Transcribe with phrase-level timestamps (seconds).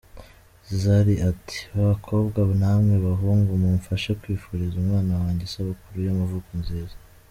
[0.81, 6.95] Zari ati “Bakobwa namwe bahungu mumfashe kwifuriza umwana wanjye isabukuru y’amavuko nziza.